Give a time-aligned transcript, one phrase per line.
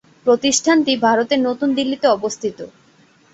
[0.25, 2.57] প্রতিষ্ঠানটি ভারতের নতুন দিল্লিতে অবস্থিত।